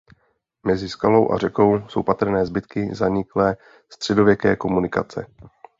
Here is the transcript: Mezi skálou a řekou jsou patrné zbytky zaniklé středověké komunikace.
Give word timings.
Mezi 0.63 0.89
skálou 0.89 1.31
a 1.31 1.37
řekou 1.37 1.87
jsou 1.89 2.03
patrné 2.03 2.45
zbytky 2.45 2.95
zaniklé 2.95 3.57
středověké 3.89 4.55
komunikace. 4.55 5.25